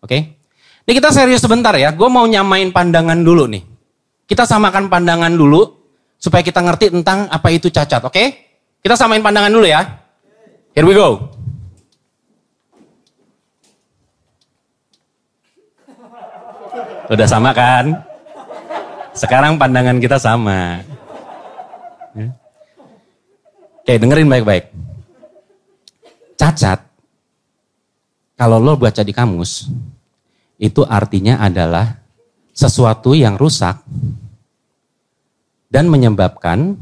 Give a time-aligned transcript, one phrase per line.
[0.00, 0.18] Oke.
[0.88, 1.92] Ini kita serius sebentar ya.
[1.92, 3.62] Gue mau nyamain pandangan dulu nih.
[4.24, 5.66] Kita samakan pandangan dulu
[6.16, 8.04] supaya kita ngerti tentang apa itu cacat.
[8.04, 8.24] Oke?
[8.80, 9.84] Kita samain pandangan dulu ya.
[10.72, 11.30] Here we go.
[17.10, 17.90] Udah sama kan?
[19.10, 20.78] Sekarang pandangan kita sama.
[22.14, 22.30] Ya.
[23.82, 24.70] Oke, dengerin baik-baik.
[26.38, 26.80] Cacat,
[28.38, 29.68] kalau lo baca di kamus,
[30.60, 31.96] itu artinya adalah
[32.52, 33.80] sesuatu yang rusak
[35.72, 36.76] dan menyebabkan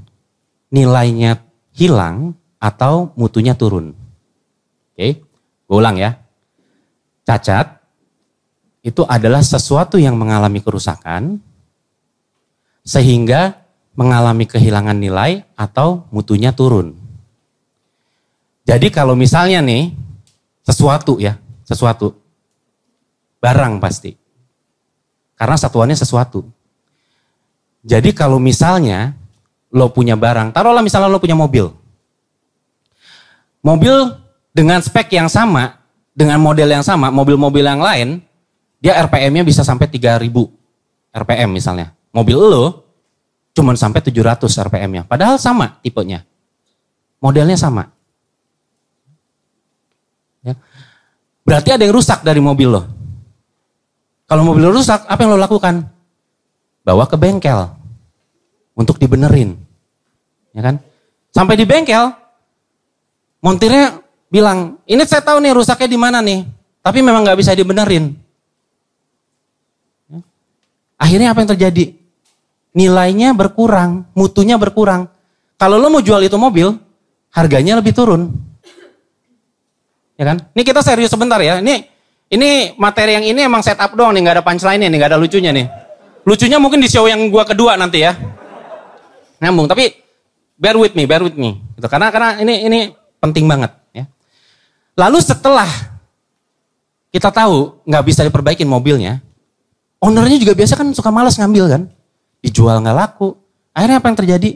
[0.75, 1.39] nilainya
[1.71, 3.95] hilang atau mutunya turun.
[4.93, 6.19] Oke, gue ulang ya.
[7.23, 7.79] Cacat
[8.83, 11.39] itu adalah sesuatu yang mengalami kerusakan
[12.83, 13.63] sehingga
[13.95, 16.99] mengalami kehilangan nilai atau mutunya turun.
[18.67, 19.95] Jadi kalau misalnya nih
[20.67, 22.17] sesuatu ya, sesuatu
[23.39, 24.15] barang pasti.
[25.39, 26.43] Karena satuannya sesuatu.
[27.87, 29.15] Jadi kalau misalnya
[29.71, 31.71] lo punya barang, taruhlah misalnya lo punya mobil.
[33.63, 33.95] Mobil
[34.51, 35.79] dengan spek yang sama,
[36.15, 38.19] dengan model yang sama, mobil-mobil yang lain,
[38.83, 40.27] dia RPM-nya bisa sampai 3000
[41.15, 41.95] RPM misalnya.
[42.11, 42.89] Mobil lo
[43.59, 45.03] Cuman sampai 700 RPM-nya.
[45.03, 46.23] Padahal sama tipenya.
[47.19, 47.91] Modelnya sama.
[50.47, 50.55] Ya.
[51.43, 52.87] Berarti ada yang rusak dari mobil lo.
[54.29, 55.89] Kalau mobil lo rusak, apa yang lo lakukan?
[56.85, 57.73] Bawa ke bengkel.
[58.77, 59.57] Untuk dibenerin.
[60.53, 60.77] Ya kan?
[61.33, 62.13] Sampai di bengkel,
[63.41, 66.45] montirnya bilang, ini saya tahu nih rusaknya di mana nih.
[66.85, 68.13] Tapi memang nggak bisa dibenerin.
[70.13, 70.21] Ya.
[71.01, 71.99] Akhirnya apa yang terjadi?
[72.79, 75.11] nilainya berkurang, mutunya berkurang.
[75.59, 76.71] Kalau lo mau jual itu mobil,
[77.35, 78.31] harganya lebih turun.
[80.15, 80.47] Ya kan?
[80.55, 81.59] Ini kita serius sebentar ya.
[81.59, 81.83] Ini
[82.29, 85.51] ini materi yang ini emang setup doang nih, nggak ada punchline nih, nggak ada lucunya
[85.53, 85.67] nih.
[86.29, 88.13] Lucunya mungkin di show yang gua kedua nanti ya.
[89.41, 89.97] Nyambung, tapi
[90.61, 91.57] bear with me, bear with me.
[91.79, 91.87] Gitu.
[91.89, 92.79] Karena karena ini ini
[93.17, 94.05] penting banget ya.
[94.99, 95.69] Lalu setelah
[97.09, 99.25] kita tahu nggak bisa diperbaikin mobilnya,
[100.05, 101.83] ownernya juga biasa kan suka malas ngambil kan
[102.45, 103.33] dijual nggak laku.
[103.73, 104.51] Akhirnya apa yang terjadi?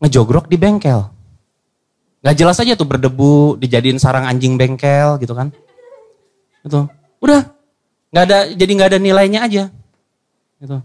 [0.00, 1.12] Ngejogrok di bengkel.
[2.24, 5.52] Gak jelas aja tuh berdebu, dijadiin sarang anjing bengkel gitu kan.
[6.66, 6.88] Itu.
[7.20, 7.42] Udah.
[8.14, 9.64] Gak ada, jadi nggak ada nilainya aja.
[10.56, 10.78] Gitu.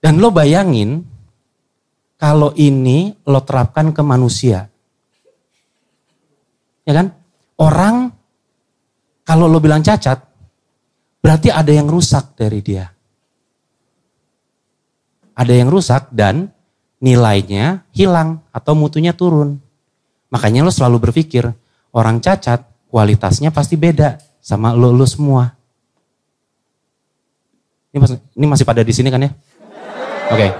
[0.00, 1.04] Dan lo bayangin,
[2.16, 4.70] kalau ini lo terapkan ke manusia.
[6.86, 7.12] Ya kan?
[7.58, 8.12] Orang,
[9.26, 10.22] kalau lo bilang cacat,
[11.20, 12.96] berarti ada yang rusak dari dia
[15.36, 16.48] ada yang rusak dan
[16.96, 19.60] nilainya hilang atau mutunya turun.
[20.32, 21.44] Makanya lo selalu berpikir
[21.92, 25.50] orang cacat kualitasnya pasti beda sama lo lo semua.
[27.90, 29.34] Ini masih, ini masih pada di sini kan ya?
[30.30, 30.38] Oke.
[30.38, 30.50] Okay.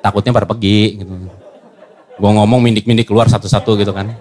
[0.00, 1.12] Takutnya pada pergi gitu.
[2.16, 4.16] Gue ngomong mindik-mindik keluar satu-satu gitu kan.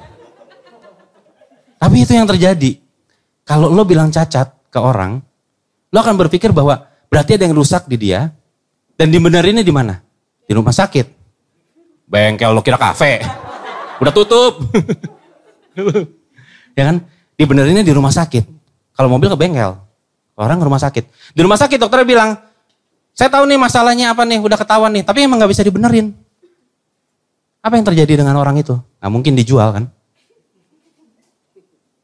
[1.79, 2.75] Tapi itu yang terjadi.
[3.47, 5.23] Kalau lo bilang cacat ke orang,
[5.87, 8.27] lo akan berpikir bahwa berarti ada yang rusak di dia,
[8.99, 9.95] dan dibenerinnya di mana?
[10.43, 11.07] Di rumah sakit.
[12.11, 13.23] Bengkel lo kira kafe.
[14.03, 14.67] Udah tutup.
[16.77, 17.18] ya kan?
[17.39, 18.43] Dibenerinnya di rumah sakit.
[18.99, 19.79] Kalau mobil ke bengkel.
[20.35, 21.03] Orang ke rumah sakit.
[21.31, 22.29] Di rumah sakit dokternya bilang,
[23.15, 25.07] saya tahu nih masalahnya apa nih, udah ketahuan nih.
[25.07, 26.11] Tapi emang gak bisa dibenerin.
[27.63, 28.75] Apa yang terjadi dengan orang itu?
[28.75, 29.87] Nah mungkin dijual kan.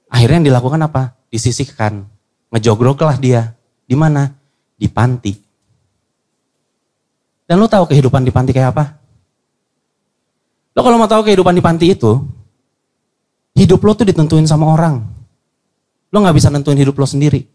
[0.08, 1.20] Akhirnya yang dilakukan apa?
[1.28, 2.08] Disisihkan.
[2.52, 3.56] Ngejogroklah dia.
[3.84, 4.32] Di mana?
[4.80, 5.36] Di panti.
[7.44, 8.86] Dan lo tahu kehidupan di panti kayak apa?
[10.76, 12.20] Lo kalau mau tahu kehidupan di panti itu,
[13.56, 15.15] hidup lo tuh ditentuin sama orang.
[16.14, 17.46] Lo gak bisa nentuin hidup lo sendiri.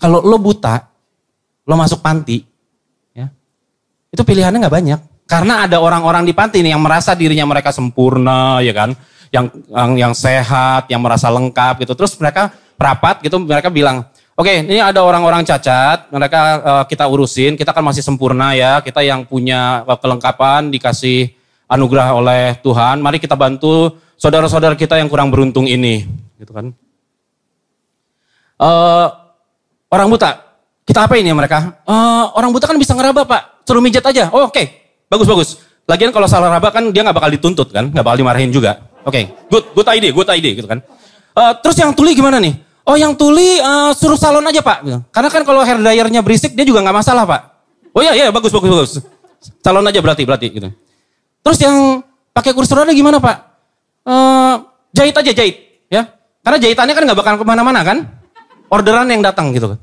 [0.00, 0.88] Kalau lo buta,
[1.68, 2.40] lo masuk panti,
[3.12, 3.28] ya,
[4.08, 5.00] itu pilihannya gak banyak.
[5.28, 8.90] Karena ada orang-orang di panti nih yang merasa dirinya mereka sempurna, ya kan?
[9.30, 11.94] Yang yang, yang sehat, yang merasa lengkap gitu.
[11.94, 17.60] Terus mereka perapat gitu, mereka bilang, Oke, ini ada orang-orang cacat, mereka uh, kita urusin,
[17.60, 21.28] kita kan masih sempurna ya, kita yang punya uh, kelengkapan dikasih
[21.70, 26.02] anugerah oleh Tuhan, mari kita bantu saudara-saudara kita yang kurang beruntung ini,
[26.42, 26.74] gitu kan.
[28.58, 29.06] Uh,
[29.88, 30.42] orang buta,
[30.82, 31.78] kita apa ini mereka?
[31.86, 34.28] Uh, orang buta kan bisa ngeraba pak, suruh mijat aja.
[34.34, 34.66] Oh, Oke, okay.
[35.06, 35.48] bagus bagus.
[35.86, 38.82] Lagian kalau salah raba kan dia nggak bakal dituntut kan, nggak bakal dimarahin juga.
[39.06, 39.24] Oke, okay.
[39.48, 40.82] good, good idea, good idea gitu kan.
[41.32, 42.52] Uh, terus yang tuli gimana nih?
[42.84, 44.82] Oh yang tuli uh, suruh salon aja pak.
[45.14, 47.40] Karena kan kalau hair dryernya berisik dia juga nggak masalah pak.
[47.94, 48.92] Oh iya iya bagus bagus bagus.
[49.62, 50.68] Salon aja berarti berarti gitu.
[51.40, 52.04] Terus yang
[52.36, 53.36] pakai kursi roda gimana pak?
[54.04, 54.54] Uh,
[54.92, 55.56] jahit aja jahit
[55.88, 56.08] ya.
[56.40, 57.98] Karena Karena jahitannya kan nggak bakal ke mana-mana kan?
[58.70, 59.80] Orderan yang datang gitu kan.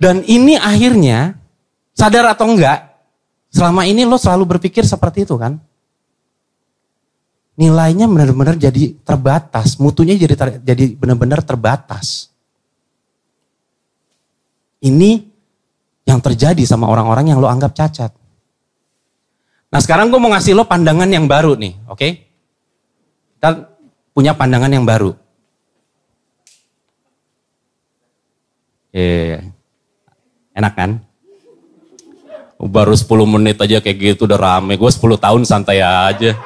[0.00, 1.38] Dan ini akhirnya,
[1.94, 2.92] sadar atau enggak,
[3.48, 5.56] selama ini lo selalu berpikir seperti itu kan?
[7.54, 12.34] Nilainya benar-benar jadi terbatas, mutunya jadi ter, jadi benar-benar terbatas.
[14.82, 15.22] Ini
[16.04, 18.10] yang terjadi sama orang-orang yang lo anggap cacat.
[19.74, 21.98] Nah sekarang gue mau ngasih lo pandangan yang baru nih, oke?
[21.98, 22.30] Okay?
[23.34, 23.74] Kita
[24.14, 25.18] punya pandangan yang baru.
[28.94, 29.42] Eh,
[30.54, 31.02] enak kan?
[32.62, 34.78] Baru 10 menit aja kayak gitu udah rame.
[34.78, 36.38] Gue 10 tahun santai aja.